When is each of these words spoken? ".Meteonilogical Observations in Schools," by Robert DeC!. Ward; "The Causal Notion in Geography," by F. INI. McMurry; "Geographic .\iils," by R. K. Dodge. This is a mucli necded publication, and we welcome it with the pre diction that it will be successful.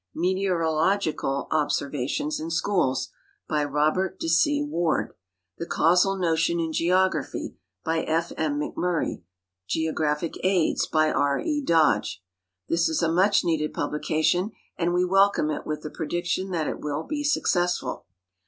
".Meteonilogical 0.17 1.45
Observations 1.51 2.39
in 2.39 2.49
Schools," 2.49 3.09
by 3.47 3.63
Robert 3.63 4.19
DeC!. 4.19 4.67
Ward; 4.67 5.13
"The 5.59 5.67
Causal 5.67 6.15
Notion 6.15 6.59
in 6.59 6.73
Geography," 6.73 7.55
by 7.85 8.01
F. 8.05 8.29
INI. 8.31 8.73
McMurry; 8.73 9.21
"Geographic 9.67 10.33
.\iils," 10.43 10.87
by 10.89 11.11
R. 11.11 11.39
K. 11.43 11.61
Dodge. 11.61 12.23
This 12.67 12.89
is 12.89 13.03
a 13.03 13.09
mucli 13.09 13.59
necded 13.59 13.75
publication, 13.75 14.53
and 14.75 14.91
we 14.91 15.05
welcome 15.05 15.51
it 15.51 15.67
with 15.67 15.83
the 15.83 15.91
pre 15.91 16.07
diction 16.07 16.49
that 16.49 16.67
it 16.67 16.79
will 16.79 17.03
be 17.03 17.23
successful. 17.23 18.07